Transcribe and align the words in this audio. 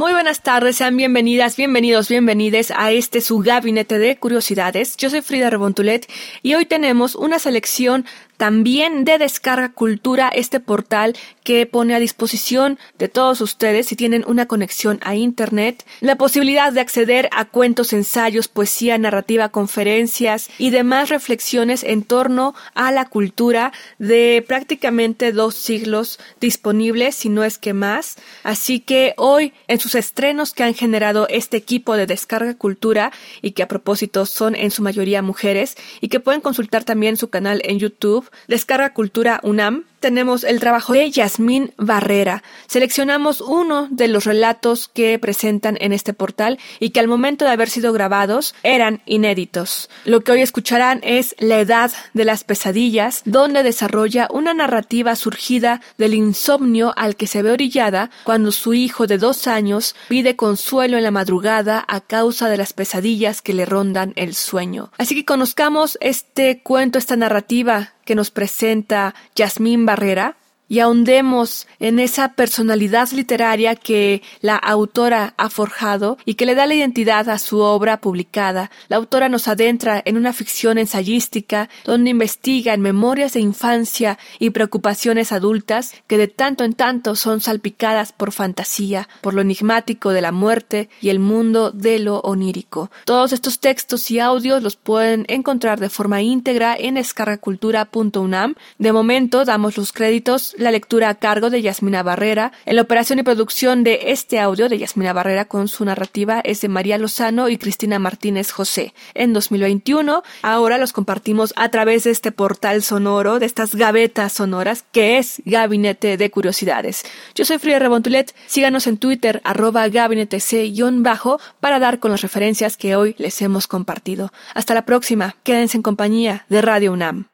Muy 0.00 0.12
buenas 0.12 0.40
tardes, 0.40 0.76
sean 0.76 0.96
bienvenidas, 0.96 1.56
bienvenidos, 1.56 2.08
bienvenides 2.08 2.72
a 2.74 2.90
este 2.90 3.20
su 3.20 3.40
gabinete 3.40 3.98
de 3.98 4.16
curiosidades. 4.16 4.96
Yo 4.96 5.10
soy 5.10 5.20
Frida 5.20 5.50
Rebontulet 5.50 6.10
y 6.42 6.54
hoy 6.54 6.64
tenemos 6.64 7.14
una 7.14 7.38
selección 7.38 8.06
también 8.40 9.04
de 9.04 9.18
Descarga 9.18 9.70
Cultura, 9.70 10.30
este 10.34 10.60
portal 10.60 11.14
que 11.44 11.66
pone 11.66 11.94
a 11.94 11.98
disposición 11.98 12.78
de 12.96 13.10
todos 13.10 13.42
ustedes, 13.42 13.88
si 13.88 13.96
tienen 13.96 14.24
una 14.26 14.46
conexión 14.46 14.98
a 15.02 15.14
Internet, 15.14 15.84
la 16.00 16.16
posibilidad 16.16 16.72
de 16.72 16.80
acceder 16.80 17.28
a 17.32 17.44
cuentos, 17.44 17.92
ensayos, 17.92 18.48
poesía, 18.48 18.96
narrativa, 18.96 19.50
conferencias 19.50 20.48
y 20.56 20.70
demás 20.70 21.10
reflexiones 21.10 21.84
en 21.84 22.02
torno 22.02 22.54
a 22.72 22.90
la 22.92 23.10
cultura 23.10 23.74
de 23.98 24.42
prácticamente 24.48 25.32
dos 25.32 25.54
siglos 25.54 26.18
disponibles, 26.40 27.16
si 27.16 27.28
no 27.28 27.44
es 27.44 27.58
que 27.58 27.74
más. 27.74 28.16
Así 28.42 28.80
que 28.80 29.12
hoy, 29.18 29.52
en 29.68 29.80
sus 29.90 29.96
estrenos 29.96 30.52
que 30.52 30.62
han 30.62 30.74
generado 30.74 31.26
este 31.28 31.56
equipo 31.56 31.96
de 31.96 32.06
Descarga 32.06 32.54
Cultura 32.54 33.10
y 33.42 33.50
que 33.52 33.64
a 33.64 33.68
propósito 33.68 34.24
son 34.24 34.54
en 34.54 34.70
su 34.70 34.82
mayoría 34.82 35.20
mujeres 35.20 35.76
y 36.00 36.06
que 36.06 36.20
pueden 36.20 36.40
consultar 36.40 36.84
también 36.84 37.16
su 37.16 37.28
canal 37.28 37.60
en 37.64 37.80
YouTube, 37.80 38.30
Descarga 38.46 38.94
Cultura 38.94 39.40
UNAM, 39.42 39.86
tenemos 40.00 40.44
el 40.44 40.58
trabajo 40.58 40.94
de 40.94 41.10
Yasmín 41.10 41.72
Barrera. 41.76 42.42
Seleccionamos 42.66 43.40
uno 43.40 43.86
de 43.90 44.08
los 44.08 44.24
relatos 44.24 44.88
que 44.88 45.18
presentan 45.18 45.76
en 45.80 45.92
este 45.92 46.12
portal 46.14 46.58
y 46.80 46.90
que 46.90 47.00
al 47.00 47.08
momento 47.08 47.44
de 47.44 47.52
haber 47.52 47.68
sido 47.68 47.92
grabados 47.92 48.54
eran 48.62 49.02
inéditos. 49.06 49.90
Lo 50.04 50.22
que 50.22 50.32
hoy 50.32 50.40
escucharán 50.40 51.00
es 51.02 51.36
La 51.38 51.60
Edad 51.60 51.92
de 52.14 52.24
las 52.24 52.44
Pesadillas, 52.44 53.22
donde 53.24 53.62
desarrolla 53.62 54.28
una 54.32 54.54
narrativa 54.54 55.14
surgida 55.16 55.80
del 55.98 56.14
insomnio 56.14 56.92
al 56.96 57.16
que 57.16 57.26
se 57.26 57.42
ve 57.42 57.52
orillada 57.52 58.10
cuando 58.24 58.52
su 58.52 58.74
hijo 58.74 59.06
de 59.06 59.18
dos 59.18 59.46
años 59.46 59.94
pide 60.08 60.36
consuelo 60.36 60.96
en 60.96 61.04
la 61.04 61.10
madrugada 61.10 61.84
a 61.86 62.00
causa 62.00 62.48
de 62.48 62.56
las 62.56 62.72
pesadillas 62.72 63.42
que 63.42 63.54
le 63.54 63.66
rondan 63.66 64.12
el 64.16 64.34
sueño. 64.34 64.90
Así 64.98 65.14
que 65.14 65.24
conozcamos 65.24 65.98
este 66.00 66.62
cuento, 66.62 66.98
esta 66.98 67.16
narrativa 67.16 67.94
que 68.10 68.16
nos 68.16 68.32
presenta 68.32 69.14
Yasmín 69.36 69.86
Barrera 69.86 70.34
y 70.70 70.78
ahondemos 70.78 71.66
en 71.80 71.98
esa 71.98 72.34
personalidad 72.34 73.10
literaria 73.10 73.74
que 73.74 74.22
la 74.40 74.54
autora 74.54 75.34
ha 75.36 75.50
forjado 75.50 76.16
y 76.24 76.34
que 76.34 76.46
le 76.46 76.54
da 76.54 76.64
la 76.66 76.76
identidad 76.76 77.28
a 77.28 77.38
su 77.38 77.58
obra 77.58 78.00
publicada. 78.00 78.70
La 78.88 78.96
autora 78.96 79.28
nos 79.28 79.48
adentra 79.48 80.00
en 80.04 80.16
una 80.16 80.32
ficción 80.32 80.78
ensayística 80.78 81.68
donde 81.84 82.10
investiga 82.10 82.72
en 82.72 82.82
memorias 82.82 83.32
de 83.32 83.40
infancia 83.40 84.16
y 84.38 84.50
preocupaciones 84.50 85.32
adultas 85.32 85.92
que 86.06 86.16
de 86.16 86.28
tanto 86.28 86.62
en 86.62 86.74
tanto 86.74 87.16
son 87.16 87.40
salpicadas 87.40 88.12
por 88.12 88.30
fantasía, 88.30 89.08
por 89.22 89.34
lo 89.34 89.40
enigmático 89.40 90.10
de 90.10 90.20
la 90.22 90.30
muerte 90.30 90.88
y 91.00 91.08
el 91.08 91.18
mundo 91.18 91.72
de 91.72 91.98
lo 91.98 92.20
onírico. 92.20 92.92
Todos 93.06 93.32
estos 93.32 93.58
textos 93.58 94.08
y 94.12 94.20
audios 94.20 94.62
los 94.62 94.76
pueden 94.76 95.24
encontrar 95.26 95.80
de 95.80 95.90
forma 95.90 96.22
íntegra 96.22 96.76
en 96.78 96.96
escarracultura.unam. 96.96 98.54
De 98.78 98.92
momento 98.92 99.44
damos 99.44 99.76
los 99.76 99.92
créditos 99.92 100.54
la 100.60 100.70
lectura 100.70 101.08
a 101.08 101.14
cargo 101.14 101.50
de 101.50 101.62
Yasmina 101.62 102.02
Barrera. 102.02 102.52
En 102.66 102.76
la 102.76 102.82
operación 102.82 103.18
y 103.18 103.22
producción 103.22 103.84
de 103.84 104.00
este 104.06 104.38
audio 104.38 104.68
de 104.68 104.78
Yasmina 104.78 105.12
Barrera 105.12 105.44
con 105.44 105.68
su 105.68 105.84
narrativa 105.84 106.40
es 106.44 106.60
de 106.60 106.68
María 106.68 106.98
Lozano 106.98 107.48
y 107.48 107.58
Cristina 107.58 107.98
Martínez 107.98 108.50
José. 108.50 108.94
En 109.14 109.32
2021, 109.32 110.22
ahora 110.42 110.78
los 110.78 110.92
compartimos 110.92 111.52
a 111.56 111.68
través 111.70 112.04
de 112.04 112.10
este 112.10 112.32
portal 112.32 112.82
sonoro, 112.82 113.38
de 113.38 113.46
estas 113.46 113.74
gavetas 113.74 114.32
sonoras, 114.32 114.84
que 114.92 115.18
es 115.18 115.42
Gabinete 115.44 116.16
de 116.16 116.30
Curiosidades. 116.30 117.04
Yo 117.34 117.44
soy 117.44 117.58
Frida 117.58 117.78
Rebontulet, 117.78 118.34
síganos 118.46 118.86
en 118.86 118.98
Twitter, 118.98 119.40
arroba 119.44 119.88
gabinete 119.88 120.40
c-bajo, 120.40 121.40
para 121.60 121.78
dar 121.78 121.98
con 121.98 122.10
las 122.10 122.22
referencias 122.22 122.76
que 122.76 122.96
hoy 122.96 123.14
les 123.18 123.40
hemos 123.42 123.66
compartido. 123.66 124.32
Hasta 124.54 124.74
la 124.74 124.84
próxima, 124.84 125.36
quédense 125.42 125.76
en 125.76 125.82
compañía 125.82 126.44
de 126.48 126.62
Radio 126.62 126.92
UNAM. 126.92 127.28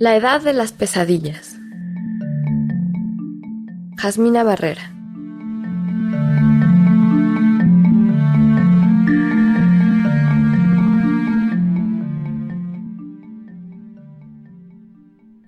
La 0.00 0.16
edad 0.16 0.40
de 0.40 0.54
las 0.54 0.72
pesadillas. 0.72 1.58
Jasmina 3.98 4.42
Barrera. 4.42 4.94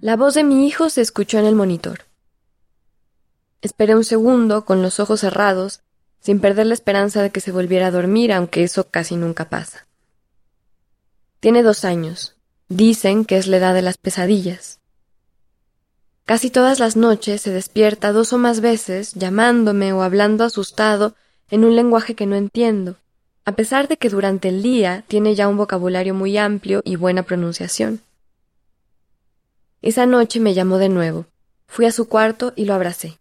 La 0.02 0.16
voz 0.16 0.34
de 0.34 0.44
mi 0.44 0.66
hijo 0.66 0.90
se 0.90 1.00
escuchó 1.00 1.38
en 1.38 1.46
el 1.46 1.54
monitor. 1.54 2.00
Esperé 3.62 3.96
un 3.96 4.04
segundo, 4.04 4.66
con 4.66 4.82
los 4.82 5.00
ojos 5.00 5.20
cerrados, 5.20 5.80
sin 6.20 6.40
perder 6.40 6.66
la 6.66 6.74
esperanza 6.74 7.22
de 7.22 7.30
que 7.30 7.40
se 7.40 7.52
volviera 7.52 7.86
a 7.86 7.90
dormir, 7.90 8.34
aunque 8.34 8.64
eso 8.64 8.90
casi 8.90 9.16
nunca 9.16 9.48
pasa. 9.48 9.86
Tiene 11.40 11.62
dos 11.62 11.86
años. 11.86 12.36
Dicen 12.74 13.26
que 13.26 13.36
es 13.36 13.48
la 13.48 13.58
edad 13.58 13.74
de 13.74 13.82
las 13.82 13.98
pesadillas. 13.98 14.80
Casi 16.24 16.48
todas 16.48 16.80
las 16.80 16.96
noches 16.96 17.42
se 17.42 17.50
despierta 17.50 18.12
dos 18.12 18.32
o 18.32 18.38
más 18.38 18.62
veces 18.62 19.12
llamándome 19.12 19.92
o 19.92 20.00
hablando 20.00 20.42
asustado 20.42 21.14
en 21.50 21.66
un 21.66 21.76
lenguaje 21.76 22.14
que 22.14 22.24
no 22.24 22.34
entiendo, 22.34 22.96
a 23.44 23.52
pesar 23.52 23.88
de 23.88 23.98
que 23.98 24.08
durante 24.08 24.48
el 24.48 24.62
día 24.62 25.04
tiene 25.06 25.34
ya 25.34 25.48
un 25.48 25.58
vocabulario 25.58 26.14
muy 26.14 26.38
amplio 26.38 26.80
y 26.82 26.96
buena 26.96 27.24
pronunciación. 27.24 28.00
Esa 29.82 30.06
noche 30.06 30.40
me 30.40 30.54
llamó 30.54 30.78
de 30.78 30.88
nuevo. 30.88 31.26
Fui 31.66 31.84
a 31.84 31.92
su 31.92 32.08
cuarto 32.08 32.54
y 32.56 32.64
lo 32.64 32.72
abracé. 32.72 33.18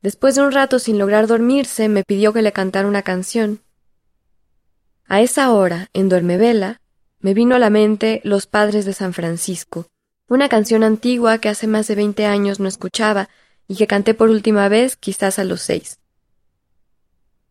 Después 0.00 0.34
de 0.34 0.42
un 0.42 0.50
rato 0.50 0.80
sin 0.80 0.98
lograr 0.98 1.28
dormirse, 1.28 1.88
me 1.88 2.02
pidió 2.02 2.32
que 2.32 2.42
le 2.42 2.50
cantara 2.50 2.88
una 2.88 3.02
canción. 3.02 3.60
A 5.06 5.20
esa 5.20 5.52
hora, 5.52 5.88
en 5.92 6.08
Duermevela, 6.08 6.81
me 7.22 7.34
vino 7.34 7.54
a 7.54 7.58
la 7.58 7.70
mente 7.70 8.20
Los 8.24 8.46
Padres 8.46 8.84
de 8.84 8.92
San 8.92 9.14
Francisco, 9.14 9.86
una 10.28 10.48
canción 10.48 10.82
antigua 10.82 11.38
que 11.38 11.48
hace 11.48 11.66
más 11.66 11.86
de 11.86 11.94
veinte 11.94 12.26
años 12.26 12.60
no 12.60 12.68
escuchaba 12.68 13.28
y 13.68 13.76
que 13.76 13.86
canté 13.86 14.12
por 14.12 14.28
última 14.28 14.68
vez 14.68 14.96
quizás 14.96 15.38
a 15.38 15.44
los 15.44 15.62
seis. 15.62 15.98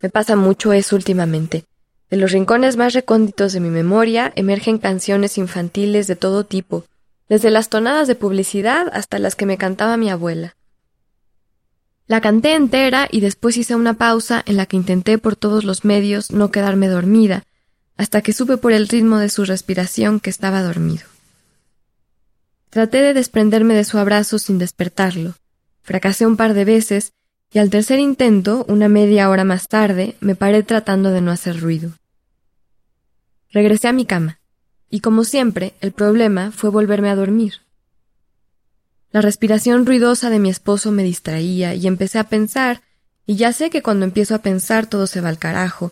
Me 0.02 0.09
pasa 0.09 0.36
mucho 0.36 0.74
eso 0.74 0.96
últimamente. 0.96 1.66
De 2.09 2.18
los 2.18 2.32
rincones 2.32 2.76
más 2.76 2.94
recónditos 2.94 3.54
de 3.54 3.62
mi 3.62 3.70
memoria 3.70 4.34
emergen 4.36 4.78
canciones 4.78 5.38
infantiles 5.38 6.08
de 6.08 6.18
todo 6.18 6.44
tipo, 6.44 6.86
desde 7.30 7.50
las 7.50 7.70
tonadas 7.70 8.09
de 8.09 8.16
publicidad 8.16 8.90
hasta 8.92 9.20
las 9.20 9.36
que 9.36 9.46
me 9.46 9.58
cantaba 9.58 9.96
mi 9.96 10.09
abuela. 10.09 10.58
La 12.08 12.20
canté 12.20 12.56
entera 12.56 13.08
y 13.09 13.22
después 13.22 13.56
hice 13.56 13.76
una 13.76 13.94
pausa 13.94 14.44
en 14.46 14.58
la 14.58 14.66
que 14.66 14.76
intenté 14.76 15.18
por 15.18 15.38
todos 15.38 15.64
los 15.64 15.86
medios 15.86 16.32
no 16.32 16.52
quedarme 16.52 16.90
dormida, 16.90 17.46
hasta 17.97 18.22
que 18.22 18.34
supe 18.34 18.57
por 18.57 18.72
el 18.72 18.88
ritmo 18.88 19.19
de 19.19 19.29
su 19.29 19.46
respiración 19.46 20.19
que 20.19 20.29
estaba 20.29 20.62
dormido. 20.62 21.03
Traté 22.69 23.02
de 23.02 23.14
desprenderme 23.14 23.73
de 23.73 23.84
su 23.84 23.97
abrazo 23.97 24.40
sin 24.40 24.58
despertarlo. 24.58 25.35
Fracasé 25.82 26.26
un 26.26 26.38
par 26.38 26.53
de 26.53 26.66
veces 26.66 27.14
y 27.53 27.59
al 27.59 27.70
tercer 27.70 27.99
intento, 27.99 28.66
una 28.70 28.88
media 28.88 29.29
hora 29.29 29.43
más 29.43 29.67
tarde, 29.67 30.16
me 30.22 30.35
paré 30.35 30.64
tratando 30.64 31.11
de 31.11 31.20
no 31.20 31.32
hacer 31.32 31.59
ruido. 31.59 31.91
Regresé 33.52 33.90
a 33.90 33.93
mi 33.93 34.05
cama, 34.05 34.40
y 34.90 35.02
como 35.02 35.26
siempre, 35.26 35.73
el 35.82 35.91
problema 35.91 36.52
fue 36.52 36.70
volverme 36.70 37.09
a 37.09 37.16
dormir. 37.16 37.55
La 39.11 39.20
respiración 39.20 39.85
ruidosa 39.85 40.29
de 40.29 40.40
mi 40.40 40.49
esposo 40.49 40.93
me 40.93 41.03
distraía 41.03 41.76
y 41.76 41.88
empecé 41.88 42.20
a 42.20 42.29
pensar, 42.29 42.82
y 43.26 43.35
ya 43.35 43.52
sé 43.52 43.70
que 43.70 43.82
cuando 43.82 44.05
empiezo 44.05 44.34
a 44.35 44.41
pensar 44.41 44.88
todo 44.88 45.05
se 45.05 45.20
va 45.20 45.28
al 45.28 45.38
carajo. 45.38 45.91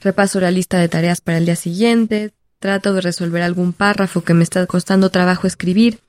Repaso 0.00 0.40
la 0.40 0.50
lista 0.50 0.78
de 0.78 0.88
tareas 0.88 1.20
para 1.20 1.38
el 1.38 1.46
día 1.46 1.56
siguiente, 1.56 2.32
trato 2.58 2.94
de 2.94 3.00
resolver 3.00 3.42
algún 3.42 3.72
párrafo 3.72 4.22
que 4.22 4.34
me 4.34 4.44
está 4.44 4.66
costando 4.66 5.10
trabajo 5.10 5.46
escribir, 5.46 6.00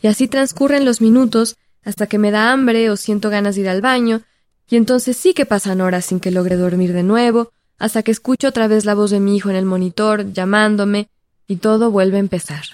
y 0.00 0.08
así 0.08 0.28
transcurren 0.28 0.84
los 0.84 1.00
minutos 1.00 1.56
hasta 1.84 2.06
que 2.06 2.18
me 2.18 2.30
da 2.30 2.52
hambre 2.52 2.90
o 2.90 2.96
siento 2.96 3.30
ganas 3.30 3.54
de 3.54 3.62
ir 3.62 3.68
al 3.68 3.80
baño, 3.80 4.22
y 4.68 4.76
entonces 4.76 5.16
sí 5.16 5.34
que 5.34 5.46
pasan 5.46 5.80
horas 5.80 6.04
sin 6.04 6.20
que 6.20 6.30
logre 6.30 6.56
dormir 6.56 6.92
de 6.92 7.02
nuevo, 7.02 7.52
hasta 7.78 8.02
que 8.02 8.10
escucho 8.10 8.48
otra 8.48 8.68
vez 8.68 8.84
la 8.84 8.94
voz 8.94 9.10
de 9.10 9.20
mi 9.20 9.36
hijo 9.36 9.50
en 9.50 9.56
el 9.56 9.64
monitor, 9.64 10.32
llamándome, 10.32 11.08
y 11.46 11.56
todo 11.56 11.90
vuelve 11.90 12.16
a 12.16 12.20
empezar. 12.20 12.64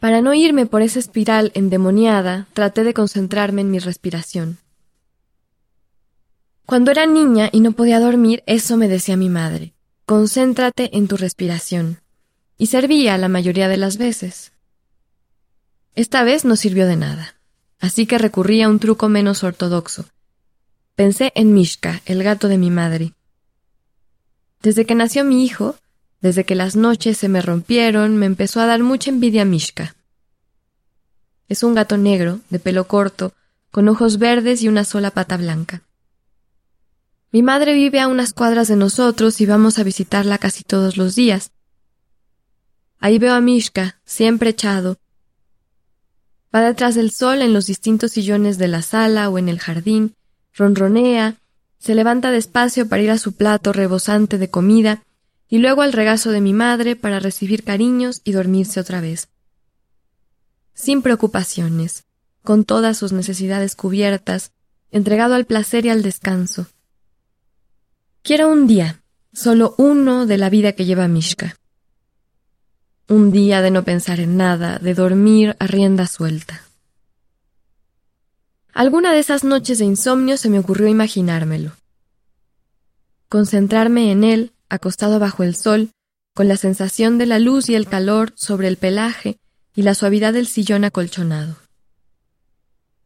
Para 0.00 0.22
no 0.22 0.34
irme 0.34 0.66
por 0.66 0.82
esa 0.82 0.98
espiral 0.98 1.52
endemoniada, 1.54 2.46
traté 2.54 2.84
de 2.84 2.94
concentrarme 2.94 3.60
en 3.60 3.70
mi 3.70 3.78
respiración. 3.78 4.58
Cuando 6.70 6.92
era 6.92 7.04
niña 7.04 7.48
y 7.50 7.58
no 7.62 7.72
podía 7.72 7.98
dormir, 7.98 8.44
eso 8.46 8.76
me 8.76 8.86
decía 8.86 9.16
mi 9.16 9.28
madre. 9.28 9.74
Concéntrate 10.06 10.96
en 10.96 11.08
tu 11.08 11.16
respiración. 11.16 12.00
Y 12.58 12.68
servía 12.68 13.18
la 13.18 13.26
mayoría 13.26 13.66
de 13.66 13.76
las 13.76 13.96
veces. 13.96 14.52
Esta 15.96 16.22
vez 16.22 16.44
no 16.44 16.54
sirvió 16.54 16.86
de 16.86 16.94
nada, 16.94 17.34
así 17.80 18.06
que 18.06 18.18
recurrí 18.18 18.62
a 18.62 18.68
un 18.68 18.78
truco 18.78 19.08
menos 19.08 19.42
ortodoxo. 19.42 20.04
Pensé 20.94 21.32
en 21.34 21.54
Mishka, 21.54 22.02
el 22.06 22.22
gato 22.22 22.46
de 22.46 22.58
mi 22.58 22.70
madre. 22.70 23.14
Desde 24.62 24.86
que 24.86 24.94
nació 24.94 25.24
mi 25.24 25.44
hijo, 25.44 25.74
desde 26.20 26.44
que 26.44 26.54
las 26.54 26.76
noches 26.76 27.18
se 27.18 27.28
me 27.28 27.42
rompieron, 27.42 28.16
me 28.16 28.26
empezó 28.26 28.60
a 28.60 28.66
dar 28.66 28.84
mucha 28.84 29.10
envidia 29.10 29.44
Mishka. 29.44 29.96
Es 31.48 31.64
un 31.64 31.74
gato 31.74 31.96
negro, 31.96 32.38
de 32.48 32.60
pelo 32.60 32.86
corto, 32.86 33.32
con 33.72 33.88
ojos 33.88 34.18
verdes 34.18 34.62
y 34.62 34.68
una 34.68 34.84
sola 34.84 35.10
pata 35.10 35.36
blanca. 35.36 35.82
Mi 37.32 37.42
madre 37.42 37.74
vive 37.74 38.00
a 38.00 38.08
unas 38.08 38.32
cuadras 38.32 38.66
de 38.66 38.74
nosotros 38.74 39.40
y 39.40 39.46
vamos 39.46 39.78
a 39.78 39.84
visitarla 39.84 40.38
casi 40.38 40.64
todos 40.64 40.96
los 40.96 41.14
días. 41.14 41.52
Ahí 42.98 43.18
veo 43.18 43.34
a 43.34 43.40
Mishka, 43.40 44.00
siempre 44.04 44.50
echado. 44.50 44.98
Va 46.52 46.60
detrás 46.62 46.96
del 46.96 47.12
sol 47.12 47.42
en 47.42 47.52
los 47.52 47.66
distintos 47.66 48.12
sillones 48.12 48.58
de 48.58 48.66
la 48.66 48.82
sala 48.82 49.28
o 49.28 49.38
en 49.38 49.48
el 49.48 49.60
jardín, 49.60 50.16
ronronea, 50.54 51.36
se 51.78 51.94
levanta 51.94 52.32
despacio 52.32 52.88
para 52.88 53.02
ir 53.02 53.10
a 53.10 53.18
su 53.18 53.32
plato 53.32 53.72
rebosante 53.72 54.36
de 54.36 54.50
comida 54.50 55.04
y 55.48 55.58
luego 55.58 55.82
al 55.82 55.92
regazo 55.92 56.32
de 56.32 56.40
mi 56.40 56.52
madre 56.52 56.96
para 56.96 57.20
recibir 57.20 57.62
cariños 57.62 58.22
y 58.24 58.32
dormirse 58.32 58.80
otra 58.80 59.00
vez. 59.00 59.28
Sin 60.74 61.00
preocupaciones, 61.00 62.04
con 62.42 62.64
todas 62.64 62.98
sus 62.98 63.12
necesidades 63.12 63.76
cubiertas, 63.76 64.50
entregado 64.90 65.34
al 65.34 65.44
placer 65.46 65.86
y 65.86 65.90
al 65.90 66.02
descanso. 66.02 66.66
Quiero 68.22 68.50
un 68.50 68.66
día, 68.66 69.02
solo 69.32 69.74
uno 69.78 70.26
de 70.26 70.36
la 70.36 70.50
vida 70.50 70.72
que 70.72 70.84
lleva 70.84 71.08
Mishka. 71.08 71.56
Un 73.08 73.32
día 73.32 73.62
de 73.62 73.70
no 73.70 73.82
pensar 73.82 74.20
en 74.20 74.36
nada, 74.36 74.78
de 74.78 74.94
dormir 74.94 75.56
a 75.58 75.66
rienda 75.66 76.06
suelta. 76.06 76.62
Alguna 78.74 79.12
de 79.12 79.20
esas 79.20 79.42
noches 79.42 79.78
de 79.78 79.86
insomnio 79.86 80.36
se 80.36 80.50
me 80.50 80.58
ocurrió 80.58 80.86
imaginármelo. 80.86 81.72
Concentrarme 83.28 84.12
en 84.12 84.22
él, 84.22 84.52
acostado 84.68 85.18
bajo 85.18 85.42
el 85.42 85.56
sol, 85.56 85.90
con 86.34 86.46
la 86.46 86.56
sensación 86.56 87.16
de 87.16 87.26
la 87.26 87.38
luz 87.38 87.70
y 87.70 87.74
el 87.74 87.88
calor 87.88 88.32
sobre 88.36 88.68
el 88.68 88.76
pelaje 88.76 89.38
y 89.74 89.82
la 89.82 89.94
suavidad 89.94 90.34
del 90.34 90.46
sillón 90.46 90.84
acolchonado. 90.84 91.56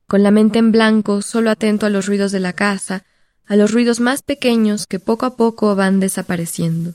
Con 0.07 0.23
la 0.23 0.33
mente 0.33 0.59
en 0.59 0.73
blanco, 0.73 1.23
solo 1.23 1.51
atento 1.51 1.87
a 1.87 1.91
los 1.91 2.07
ruidos 2.07 2.33
de 2.33 2.41
la 2.41 2.53
casa, 2.53 3.05
a 3.47 3.57
los 3.57 3.73
ruidos 3.73 4.01
más 4.01 4.23
pequeños 4.23 4.87
que 4.87 4.99
poco 4.99 5.27
a 5.27 5.37
poco 5.37 5.75
van 5.77 6.01
desapareciendo. 6.01 6.95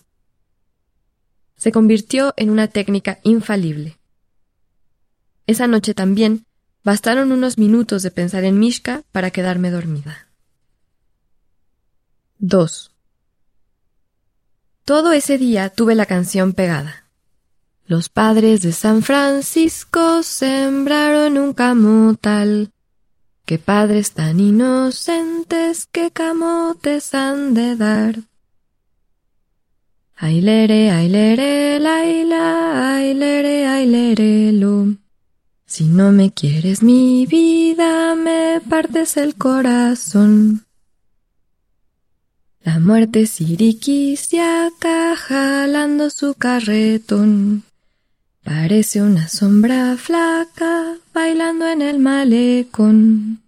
Se 1.56 1.72
convirtió 1.72 2.34
en 2.38 2.50
una 2.50 2.68
técnica 2.68 3.19
infalible. 3.24 4.00
Esa 5.48 5.68
noche 5.68 5.94
también 5.94 6.46
bastaron 6.84 7.31
unos 7.31 7.57
minutos 7.57 8.04
de 8.04 8.12
pensar 8.12 8.44
en 8.44 8.60
Mishka 8.60 9.04
para 9.12 9.31
quedarme 9.31 9.72
dormida. 9.72 10.28
2. 12.40 12.92
Todo 14.86 15.12
ese 15.12 15.38
día 15.38 15.69
tuve 15.69 15.94
la 15.94 16.06
canción 16.06 16.54
pegada. 16.54 17.06
Los 17.86 18.07
padres 18.07 18.62
de 18.62 18.72
San 18.72 19.02
Francisco 19.02 20.24
sembraron 20.24 21.38
un 21.38 21.54
camotal 21.54 22.72
Qué 23.50 23.57
padres 23.57 24.12
tan 24.12 24.40
inocentes, 24.40 25.88
qué 25.92 26.12
camotes 26.12 27.16
han 27.16 27.56
de 27.56 27.75
dar. 27.75 28.19
Ailere, 30.16 30.92
ailere, 30.92 31.80
laila, 31.80 32.96
ailere, 32.98 33.66
ailere, 33.66 34.51
lo. 34.51 34.94
Si 35.66 35.86
no 35.86 36.12
me 36.12 36.31
quieres 36.31 36.84
mi 36.84 37.25
vida, 37.25 38.13
me 38.13 38.62
partes 38.69 39.18
el 39.18 39.34
corazón. 39.34 40.68
La 42.62 42.80
muerte 42.80 43.25
siriquisiaca 43.25 45.16
jalando 45.16 46.12
su 46.12 46.36
carretón. 46.36 47.63
Parece 48.44 49.02
una 49.02 49.28
sombra 49.28 49.98
flaca 49.98 50.88
bailando 51.13 51.67
en 51.67 51.81
el 51.81 52.00
malecón. 52.00 53.41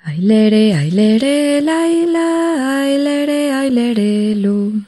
Ailere, 0.00 0.74
ailere, 0.74 1.60
laila, 1.60 2.82
ailere, 2.82 3.52
ailere, 3.52 4.34
lu. 4.34 4.82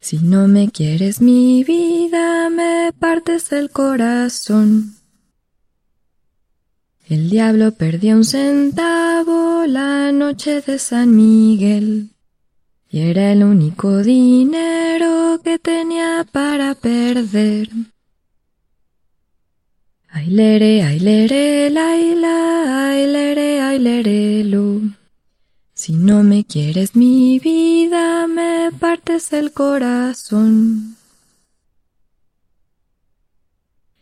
Si 0.00 0.18
no 0.18 0.48
me 0.48 0.70
quieres 0.70 1.20
mi 1.20 1.64
vida, 1.64 2.50
me 2.50 2.92
partes 2.98 3.52
el 3.52 3.70
corazón. 3.70 4.96
El 7.08 7.30
diablo 7.30 7.72
perdió 7.72 8.16
un 8.16 8.24
centavo 8.24 9.66
la 9.66 10.10
noche 10.12 10.60
de 10.62 10.78
San 10.78 11.14
Miguel 11.14 12.10
y 12.94 13.00
era 13.00 13.32
el 13.32 13.42
único 13.42 14.02
dinero 14.02 15.40
que 15.42 15.58
tenía 15.58 16.24
para 16.30 16.74
perder. 16.74 17.68
Ailere, 20.26 20.82
ailere, 20.82 21.68
laila, 21.68 22.88
ailere, 22.88 23.60
ailere, 23.60 24.42
lu. 24.44 24.90
Si 25.74 25.92
no 25.92 26.22
me 26.22 26.46
quieres 26.46 26.96
mi 26.96 27.38
vida, 27.38 28.26
me 28.26 28.70
partes 28.72 29.34
el 29.34 29.52
corazón. 29.52 30.96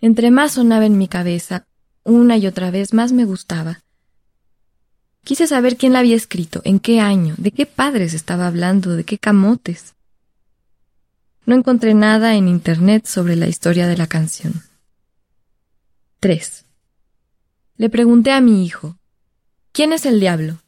Entre 0.01 0.31
más 0.31 0.53
sonaba 0.53 0.87
en 0.87 0.97
mi 0.97 1.09
cabeza, 1.09 1.67
una 2.05 2.37
y 2.37 2.47
otra 2.47 2.71
vez 2.71 2.95
más 2.95 3.11
me 3.11 3.25
gustaba. 3.25 3.81
Quise 5.25 5.49
saber 5.49 5.77
quién 5.77 5.93
la 5.93 5.99
había 5.99 6.15
escrito, 6.15 6.63
en 6.65 6.79
qué 6.79 7.01
año, 7.01 7.35
de 7.37 7.51
qué 7.51 7.67
padres 7.67 8.15
estaba 8.15 8.47
hablando, 8.47 8.95
de 8.95 9.03
qué 9.03 9.19
camotes. 9.19 9.95
No 11.47 11.57
encontré 11.57 11.95
nada 11.95 12.37
en 12.37 12.47
Internet 12.47 13.07
sobre 13.07 13.35
la 13.35 13.49
historia 13.49 13.89
de 13.89 13.97
la 13.97 14.07
canción. 14.07 14.63
3. 16.23 16.65
Le 17.79 17.91
pregunté 17.91 18.31
a 18.31 18.41
mi 18.41 18.65
hijo, 18.65 18.97
¿quién 19.73 19.93
es 19.93 20.07
el 20.07 20.21
diablo? 20.21 20.59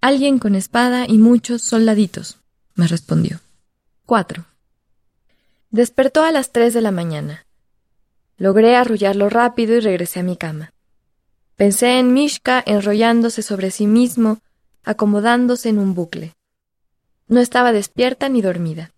Alguien 0.00 0.40
con 0.40 0.56
espada 0.56 1.06
y 1.06 1.18
muchos 1.18 1.62
soldaditos, 1.62 2.40
me 2.74 2.88
respondió. 2.88 3.38
4. 4.06 4.44
Despertó 5.70 6.24
a 6.24 6.32
las 6.32 6.50
tres 6.50 6.74
de 6.74 6.80
la 6.80 6.90
mañana. 6.90 7.46
Logré 8.38 8.74
arrullarlo 8.74 9.28
rápido 9.28 9.76
y 9.76 9.78
regresé 9.78 10.18
a 10.18 10.24
mi 10.24 10.36
cama. 10.36 10.72
Pensé 11.54 12.00
en 12.00 12.12
Mishka 12.12 12.60
enrollándose 12.66 13.42
sobre 13.42 13.70
sí 13.70 13.86
mismo, 13.86 14.40
acomodándose 14.82 15.68
en 15.68 15.78
un 15.78 15.94
bucle. 15.94 16.34
No 17.28 17.38
estaba 17.38 17.70
despierta 17.70 18.28
ni 18.28 18.42
dormida. 18.42 18.90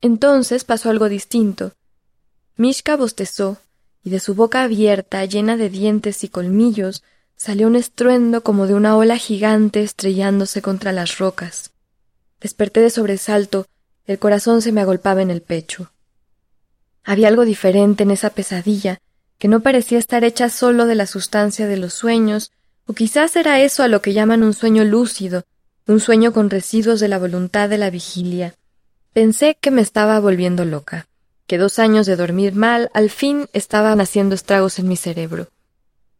Entonces 0.00 0.64
pasó 0.64 0.88
algo 0.88 1.10
distinto. 1.10 1.74
Mishka 2.56 2.96
bostezó, 2.96 3.58
y 4.04 4.10
de 4.10 4.20
su 4.20 4.34
boca 4.34 4.62
abierta, 4.62 5.24
llena 5.24 5.56
de 5.56 5.70
dientes 5.70 6.22
y 6.22 6.28
colmillos, 6.28 7.02
salió 7.36 7.66
un 7.66 7.74
estruendo 7.74 8.42
como 8.42 8.66
de 8.66 8.74
una 8.74 8.96
ola 8.96 9.16
gigante 9.16 9.82
estrellándose 9.82 10.62
contra 10.62 10.92
las 10.92 11.18
rocas. 11.18 11.72
Desperté 12.40 12.80
de 12.80 12.90
sobresalto, 12.90 13.66
el 14.06 14.18
corazón 14.18 14.60
se 14.60 14.70
me 14.72 14.82
agolpaba 14.82 15.22
en 15.22 15.30
el 15.30 15.40
pecho. 15.40 15.90
Había 17.02 17.28
algo 17.28 17.46
diferente 17.46 18.02
en 18.02 18.10
esa 18.10 18.30
pesadilla, 18.30 18.98
que 19.38 19.48
no 19.48 19.60
parecía 19.60 19.98
estar 19.98 20.22
hecha 20.22 20.50
solo 20.50 20.86
de 20.86 20.94
la 20.94 21.06
sustancia 21.06 21.66
de 21.66 21.78
los 21.78 21.94
sueños, 21.94 22.52
o 22.86 22.92
quizás 22.92 23.34
era 23.36 23.60
eso 23.60 23.82
a 23.82 23.88
lo 23.88 24.02
que 24.02 24.12
llaman 24.12 24.42
un 24.42 24.52
sueño 24.52 24.84
lúcido, 24.84 25.44
un 25.86 26.00
sueño 26.00 26.32
con 26.32 26.50
residuos 26.50 27.00
de 27.00 27.08
la 27.08 27.18
voluntad 27.18 27.68
de 27.70 27.78
la 27.78 27.90
vigilia. 27.90 28.54
Pensé 29.12 29.56
que 29.60 29.70
me 29.70 29.80
estaba 29.80 30.20
volviendo 30.20 30.64
loca, 30.64 31.06
que 31.46 31.58
dos 31.58 31.78
años 31.78 32.06
de 32.06 32.16
dormir 32.16 32.54
mal 32.54 32.90
al 32.94 33.10
fin 33.10 33.48
estaban 33.52 34.00
haciendo 34.00 34.34
estragos 34.34 34.78
en 34.78 34.88
mi 34.88 34.96
cerebro. 34.96 35.48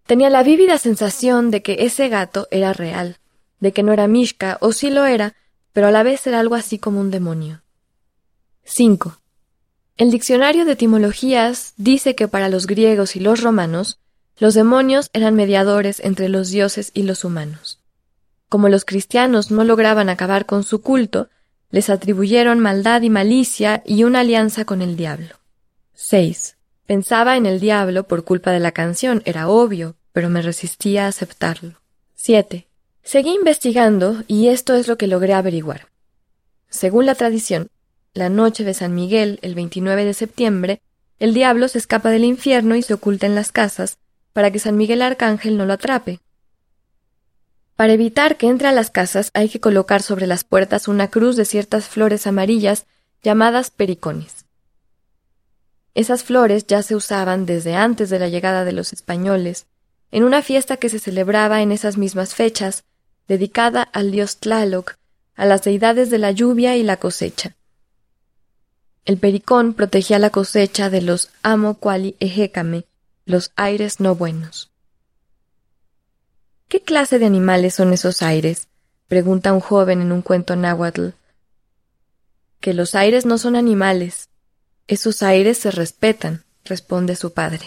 Tenía 0.07 0.28
la 0.31 0.43
vívida 0.43 0.78
sensación 0.78 1.50
de 1.50 1.62
que 1.62 1.76
ese 1.81 2.09
gato 2.09 2.47
era 2.50 2.73
real, 2.73 3.19
de 3.61 3.73
que 3.73 3.83
no 3.83 3.93
era 3.93 4.07
Mishka, 4.07 4.59
o 4.61 4.73
sí 4.73 4.90
lo 4.90 5.07
era, 5.07 5.35
pero 5.73 5.87
a 5.87 5.90
la 5.90 6.02
vez 6.02 6.26
era 6.26 6.40
algo 6.40 6.54
así 6.54 6.78
como 6.78 7.00
un 7.00 7.11
demonio. 7.11 7.62
5. 8.64 9.19
El 9.97 10.11
diccionario 10.11 10.64
de 10.64 10.73
etimologías 10.73 11.73
dice 11.76 12.14
que 12.14 12.28
para 12.28 12.49
los 12.49 12.66
griegos 12.66 13.16
y 13.16 13.21
los 13.21 13.43
romanos, 13.43 14.00
los 14.37 14.54
demonios 14.54 15.09
eran 15.12 15.35
mediadores 15.35 16.00
entre 16.00 16.28
los 16.28 16.50
dioses 16.50 16.90
y 16.95 17.04
los 17.04 17.25
humanos. 17.25 17.81
Como 18.49 18.69
los 18.69 18.85
cristianos 18.85 19.50
no 19.50 19.64
lograban 19.64 20.09
acabar 20.09 20.47
con 20.47 20.64
su 20.64 20.81
culto, 20.81 21.28
les 21.75 21.90
atribuyeron 21.90 22.61
maldad 22.61 23.02
y 23.02 23.11
malicia 23.11 23.83
y 23.85 24.04
una 24.04 24.21
alianza 24.21 24.64
con 24.64 24.81
el 24.81 24.95
diablo. 24.95 25.40
6. 25.95 26.57
Pensaba 26.87 27.37
en 27.37 27.47
el 27.47 27.59
diablo 27.59 28.04
por 28.07 28.23
culpa 28.23 28.52
de 28.52 28.61
la 28.61 28.71
canción, 28.71 29.23
era 29.25 29.49
obvio, 29.49 29.97
pero 30.12 30.31
me 30.31 30.40
resistía 30.40 31.07
a 31.07 31.09
aceptarlo. 31.09 31.81
7. 32.14 32.69
Seguí 33.02 33.35
investigando 33.35 34.23
y 34.28 34.50
esto 34.50 34.76
es 34.76 34.87
lo 34.87 34.97
que 34.97 35.09
logré 35.09 35.35
averiguar. 35.35 35.88
Según 36.69 37.07
la 37.07 37.16
tradición, 37.16 37.66
la 38.12 38.28
noche 38.28 38.62
de 38.62 38.75
San 38.75 38.95
Miguel, 38.95 39.40
el 39.43 39.57
29 39.57 40.04
de 40.04 40.14
septiembre, 40.14 40.81
el 41.19 41.35
diablo 41.35 41.66
se 41.66 41.78
escapa 41.78 42.11
del 42.11 42.23
infierno 42.23 42.76
y 42.76 42.83
se 42.83 42.95
oculta 42.95 43.26
en 43.26 43.35
las 43.35 43.50
casas 43.50 43.99
para 44.33 44.52
que 44.52 44.61
San 44.61 44.76
Miguel 44.76 45.02
Arcángel 45.02 45.57
no 45.57 45.66
lo 45.66 45.73
atrape. 45.73 46.21
Para 47.76 47.93
evitar 47.93 48.37
que 48.37 48.49
entre 48.49 48.69
a 48.69 48.73
las 48.73 48.90
casas 48.90 49.31
hay 49.35 49.49
que 49.49 49.61
colocar 49.61 50.02
sobre 50.02 50.26
las 50.26 50.45
puertas 50.45 50.87
una 50.87 51.09
cruz 51.09 51.37
de 51.37 51.45
ciertas 51.45 51.88
flores 51.88 52.26
amarillas 52.26 52.87
llamadas 53.23 53.71
pericones. 53.71 54.45
Esas 55.95 56.23
flores 56.25 56.66
ya 56.66 56.83
se 56.83 56.95
usaban 56.95 57.47
desde 57.47 57.75
antes 57.75 58.11
de 58.11 58.19
la 58.19 58.28
llegada 58.28 58.64
de 58.64 58.73
los 58.73 58.93
españoles, 58.93 59.66
en 60.11 60.23
una 60.23 60.43
fiesta 60.43 60.76
que 60.76 60.88
se 60.88 61.00
celebraba 61.00 61.62
en 61.62 61.73
esas 61.73 61.97
mismas 61.97 62.35
fechas, 62.35 62.85
dedicada 63.26 63.83
al 63.83 64.12
dios 64.12 64.37
Tlaloc, 64.37 64.97
a 65.35 65.47
las 65.47 65.62
deidades 65.64 66.11
de 66.11 66.19
la 66.19 66.31
lluvia 66.31 66.76
y 66.76 66.83
la 66.85 66.99
cosecha. 66.99 67.57
El 69.04 69.19
pericón 69.19 69.75
protegía 69.75 70.19
la 70.19 70.31
cosecha 70.31 70.90
de 70.90 71.02
los 71.02 71.31
amo 71.43 71.75
quali 71.75 72.16
ejecame, 72.21 72.85
los 73.26 73.52
aires 73.57 74.00
no 74.00 74.14
buenos. 74.14 74.74
¿Qué 76.68 76.80
clase 76.83 77.18
de 77.18 77.26
animales 77.26 77.75
son 77.75 77.92
esos 77.92 78.23
aires? 78.23 78.68
pregunta 79.09 79.52
un 79.52 79.61
joven 79.61 80.00
en 80.00 80.12
un 80.12 80.23
cuento 80.23 80.56
náhuatl. 80.56 81.11
Que 82.61 82.75
los 82.75 82.94
aires 82.94 83.26
no 83.26 83.38
son 83.38 83.54
animales. 83.56 84.28
Esos 84.88 85.23
aires 85.23 85.59
se 85.59 85.71
respetan, 85.71 86.44
responde 86.64 87.16
su 87.16 87.33
padre. 87.33 87.66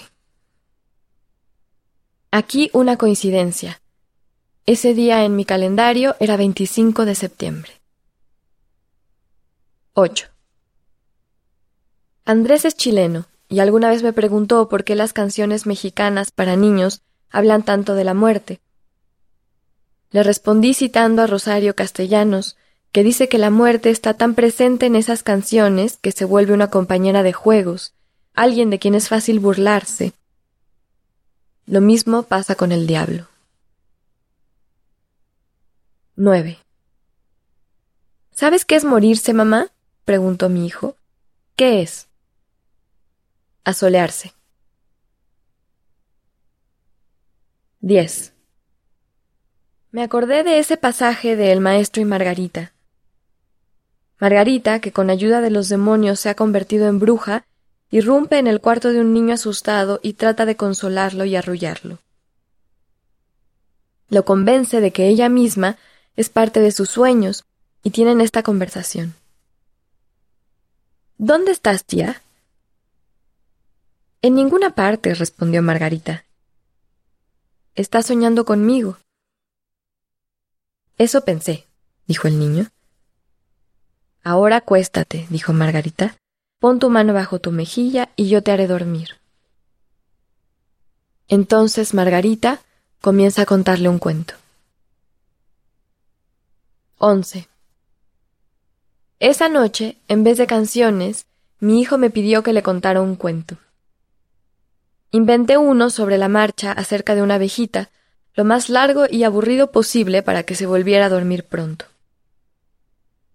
Aquí 2.31 2.69
una 2.73 2.97
coincidencia. 2.97 3.81
Ese 4.65 4.93
día 4.93 5.23
en 5.23 5.35
mi 5.35 5.45
calendario 5.45 6.15
era 6.19 6.35
25 6.35 7.05
de 7.05 7.15
septiembre. 7.15 7.71
8. 9.93 10.27
Andrés 12.25 12.65
es 12.65 12.75
chileno, 12.75 13.25
y 13.47 13.59
alguna 13.59 13.89
vez 13.89 14.03
me 14.03 14.11
preguntó 14.11 14.67
por 14.67 14.83
qué 14.83 14.95
las 14.95 15.13
canciones 15.13 15.65
mexicanas 15.65 16.31
para 16.31 16.57
niños 16.57 17.01
hablan 17.29 17.63
tanto 17.63 17.95
de 17.95 18.03
la 18.03 18.13
muerte. 18.13 18.59
Le 20.11 20.23
respondí 20.23 20.73
citando 20.73 21.21
a 21.21 21.27
Rosario 21.27 21.75
Castellanos, 21.75 22.57
que 22.91 23.03
dice 23.03 23.27
que 23.27 23.37
la 23.37 23.49
muerte 23.49 23.89
está 23.89 24.13
tan 24.13 24.33
presente 24.33 24.85
en 24.85 24.95
esas 24.95 25.23
canciones 25.23 25.97
que 25.97 26.11
se 26.11 26.25
vuelve 26.25 26.53
una 26.53 26.69
compañera 26.69 27.23
de 27.23 27.33
juegos, 27.33 27.93
alguien 28.33 28.69
de 28.69 28.79
quien 28.79 28.95
es 28.95 29.09
fácil 29.09 29.39
burlarse. 29.39 30.13
Lo 31.65 31.81
mismo 31.81 32.23
pasa 32.23 32.55
con 32.55 32.71
el 32.71 32.87
diablo. 32.87 33.27
9. 36.15 36.57
¿Sabes 38.31 38.65
qué 38.65 38.75
es 38.75 38.85
morirse, 38.85 39.33
mamá? 39.33 39.67
preguntó 40.05 40.47
mi 40.47 40.65
hijo. 40.65 40.95
¿Qué 41.55 41.81
es? 41.81 42.07
Asolearse. 43.65 44.33
10. 47.81 48.36
Me 49.97 50.03
acordé 50.03 50.43
de 50.43 50.59
ese 50.59 50.77
pasaje 50.77 51.35
de 51.35 51.51
El 51.51 51.59
Maestro 51.59 52.03
y 52.03 52.05
Margarita. 52.05 52.71
Margarita, 54.19 54.79
que 54.79 54.91
con 54.91 55.09
ayuda 55.09 55.41
de 55.41 55.49
los 55.49 55.69
demonios 55.69 56.19
se 56.19 56.29
ha 56.29 56.35
convertido 56.35 56.87
en 56.87 56.99
bruja, 56.99 57.47
irrumpe 57.89 58.37
en 58.37 58.45
el 58.45 58.61
cuarto 58.61 58.93
de 58.93 59.01
un 59.01 59.11
niño 59.11 59.33
asustado 59.33 59.99
y 60.03 60.13
trata 60.13 60.45
de 60.45 60.55
consolarlo 60.55 61.25
y 61.25 61.35
arrullarlo. 61.35 61.97
Lo 64.09 64.23
convence 64.23 64.81
de 64.81 64.91
que 64.91 65.07
ella 65.07 65.29
misma 65.29 65.77
es 66.15 66.29
parte 66.29 66.59
de 66.59 66.71
sus 66.71 66.91
sueños 66.91 67.45
y 67.81 67.89
tienen 67.89 68.21
esta 68.21 68.43
conversación. 68.43 69.15
¿Dónde 71.17 71.51
estás, 71.51 71.83
tía? 71.83 72.21
En 74.21 74.35
ninguna 74.35 74.75
parte, 74.75 75.15
respondió 75.15 75.63
Margarita. 75.63 76.23
Estás 77.73 78.05
soñando 78.05 78.45
conmigo. 78.45 78.99
Eso 80.97 81.23
pensé, 81.23 81.67
dijo 82.07 82.27
el 82.27 82.39
niño. 82.39 82.67
Ahora 84.23 84.57
acuéstate, 84.57 85.27
dijo 85.29 85.53
Margarita. 85.53 86.17
Pon 86.59 86.79
tu 86.79 86.89
mano 86.89 87.13
bajo 87.13 87.39
tu 87.39 87.51
mejilla 87.51 88.09
y 88.15 88.29
yo 88.29 88.41
te 88.41 88.51
haré 88.51 88.67
dormir. 88.67 89.19
Entonces 91.27 91.93
Margarita 91.93 92.61
comienza 92.99 93.43
a 93.43 93.45
contarle 93.45 93.89
un 93.89 93.99
cuento. 93.99 94.33
11. 96.97 97.47
Esa 99.19 99.49
noche, 99.49 99.97
en 100.07 100.23
vez 100.23 100.37
de 100.37 100.47
canciones, 100.47 101.27
mi 101.59 101.79
hijo 101.79 101.97
me 101.97 102.09
pidió 102.09 102.41
que 102.41 102.53
le 102.53 102.63
contara 102.63 103.01
un 103.01 103.15
cuento. 103.15 103.57
Inventé 105.11 105.57
uno 105.57 105.89
sobre 105.89 106.17
la 106.17 106.27
marcha 106.27 106.71
acerca 106.71 107.13
de 107.13 107.21
una 107.21 107.35
abejita, 107.35 107.91
lo 108.37 108.45
más 108.45 108.69
largo 108.69 109.05
y 109.09 109.23
aburrido 109.23 109.71
posible 109.71 110.21
para 110.21 110.43
que 110.43 110.53
se 110.53 110.67
volviera 110.67 111.07
a 111.07 111.09
dormir 111.09 111.43
pronto. 111.43 111.85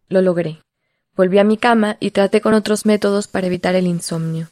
Lo 0.08 0.22
logré. 0.22 0.60
Volví 1.16 1.38
a 1.38 1.44
mi 1.44 1.56
cama 1.56 1.96
y 1.98 2.12
traté 2.12 2.40
con 2.40 2.54
otros 2.54 2.86
métodos 2.86 3.26
para 3.26 3.48
evitar 3.48 3.74
el 3.74 3.88
insomnio. 3.88 4.48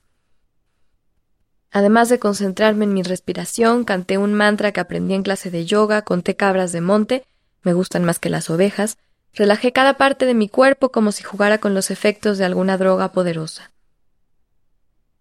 Además 1.71 2.09
de 2.09 2.19
concentrarme 2.19 2.85
en 2.85 2.93
mi 2.93 3.05
respiración, 3.05 3.85
canté 3.85 4.19
un 4.19 4.35
mantra 4.35 4.73
que 4.73 4.81
aprendí 4.81 5.15
en 5.15 5.23
clase 5.23 5.53
de 5.53 5.67
yoga, 5.67 6.03
conté 6.03 6.35
cabras 6.35 6.73
de 6.73 6.81
monte, 6.81 7.25
me 7.63 7.73
gustan 7.73 8.05
más 8.05 8.19
que 8.19 8.29
las 8.29 8.51
ovejas, 8.51 8.99
relajé 9.33 9.73
cada 9.73 9.95
parte 9.95 10.27
de 10.27 10.35
mi 10.35 10.49
cuerpo 10.49 10.91
como 10.91 11.13
si 11.13 11.23
jugara 11.23 11.59
con 11.59 11.75
los 11.75 11.93
efectos 11.93 12.39
de 12.39 12.45
alguna 12.45 12.77
droga 12.77 13.13
poderosa. 13.13 13.71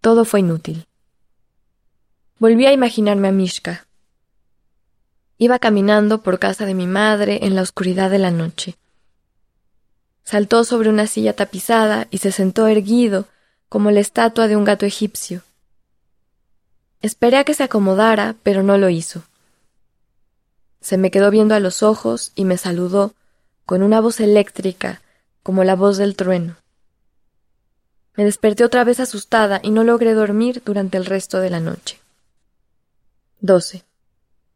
Todo 0.01 0.25
fue 0.25 0.39
inútil. 0.39 0.87
Volví 2.39 2.65
a 2.65 2.73
imaginarme 2.73 3.27
a 3.27 3.31
Mishka. 3.31 3.85
Iba 5.41 5.57
caminando 5.57 6.21
por 6.21 6.37
casa 6.37 6.65
de 6.65 6.73
mi 6.73 6.85
madre 6.85 7.39
en 7.43 7.55
la 7.55 7.61
oscuridad 7.61 8.11
de 8.11 8.19
la 8.19 8.29
noche. 8.29 8.75
Saltó 10.25 10.65
sobre 10.65 10.89
una 10.89 11.07
silla 11.07 11.33
tapizada 11.33 12.07
y 12.11 12.17
se 12.17 12.33
sentó 12.33 12.67
erguido, 12.67 13.25
como 13.69 13.89
la 13.89 14.01
estatua 14.01 14.49
de 14.49 14.57
un 14.57 14.65
gato 14.65 14.85
egipcio. 14.85 15.41
Esperé 17.01 17.37
a 17.37 17.45
que 17.45 17.53
se 17.53 17.63
acomodara, 17.63 18.35
pero 18.43 18.63
no 18.63 18.77
lo 18.77 18.89
hizo. 18.89 19.23
Se 20.81 20.97
me 20.97 21.09
quedó 21.09 21.31
viendo 21.31 21.55
a 21.55 21.61
los 21.61 21.83
ojos 21.83 22.33
y 22.35 22.43
me 22.43 22.57
saludó 22.57 23.13
con 23.65 23.81
una 23.81 24.01
voz 24.01 24.19
eléctrica, 24.19 25.01
como 25.41 25.63
la 25.63 25.75
voz 25.75 25.97
del 25.97 26.17
trueno. 26.17 26.57
Me 28.15 28.25
desperté 28.25 28.65
otra 28.65 28.83
vez 28.83 28.99
asustada 28.99 29.61
y 29.63 29.71
no 29.71 29.85
logré 29.85 30.13
dormir 30.13 30.61
durante 30.65 30.97
el 30.97 31.05
resto 31.05 31.39
de 31.39 31.49
la 31.49 31.61
noche. 31.61 31.97
12. 33.39 33.85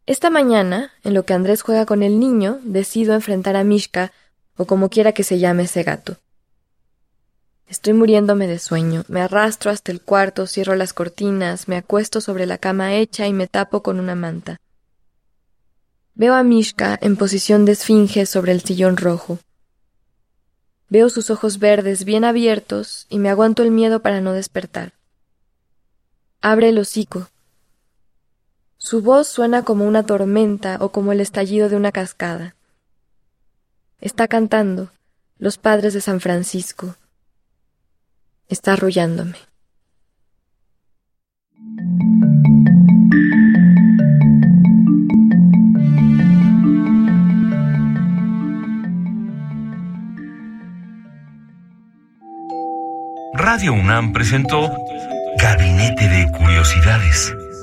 Esta 0.05 0.29
mañana, 0.29 0.91
en 1.03 1.13
lo 1.13 1.23
que 1.23 1.33
Andrés 1.33 1.61
juega 1.61 1.85
con 1.85 2.03
el 2.03 2.19
niño, 2.19 2.59
decido 2.63 3.13
enfrentar 3.13 3.55
a 3.55 3.63
Mishka, 3.63 4.11
o 4.57 4.65
como 4.65 4.89
quiera 4.89 5.13
que 5.13 5.23
se 5.23 5.39
llame 5.39 5.63
ese 5.63 5.83
gato. 5.83 6.17
Estoy 7.67 7.93
muriéndome 7.93 8.45
de 8.47 8.59
sueño, 8.59 9.05
me 9.07 9.21
arrastro 9.21 9.71
hasta 9.71 9.91
el 9.91 10.01
cuarto, 10.01 10.45
cierro 10.45 10.75
las 10.75 10.93
cortinas, 10.93 11.69
me 11.69 11.77
acuesto 11.77 12.19
sobre 12.19 12.45
la 12.45 12.57
cama 12.57 12.93
hecha 12.95 13.27
y 13.27 13.33
me 13.33 13.47
tapo 13.47 13.81
con 13.81 13.99
una 13.99 14.13
manta. 14.13 14.59
Veo 16.15 16.35
a 16.35 16.43
Mishka 16.43 16.99
en 17.01 17.15
posición 17.15 17.65
de 17.65 17.71
esfinge 17.71 18.25
sobre 18.25 18.51
el 18.51 18.61
sillón 18.61 18.97
rojo. 18.97 19.39
Veo 20.89 21.09
sus 21.09 21.31
ojos 21.31 21.57
verdes 21.57 22.03
bien 22.03 22.25
abiertos 22.25 23.07
y 23.09 23.17
me 23.17 23.29
aguanto 23.29 23.63
el 23.63 23.71
miedo 23.71 24.01
para 24.01 24.21
no 24.21 24.33
despertar. 24.33 24.93
Abre 26.41 26.69
el 26.69 26.77
hocico, 26.77 27.29
su 28.83 29.01
voz 29.01 29.29
suena 29.29 29.63
como 29.63 29.87
una 29.87 30.05
tormenta 30.05 30.75
o 30.81 30.89
como 30.89 31.13
el 31.13 31.21
estallido 31.21 31.69
de 31.69 31.77
una 31.77 31.93
cascada. 31.93 32.53
Está 34.01 34.27
cantando 34.27 34.91
los 35.37 35.57
padres 35.57 35.93
de 35.93 36.01
San 36.01 36.19
Francisco. 36.19 36.97
Está 38.49 38.73
arrullándome. 38.73 39.37
Radio 53.33 53.71
UNAM 53.71 54.11
presentó 54.11 54.77
Gabinete 55.37 56.09
de 56.09 56.29
Curiosidades 56.37 57.33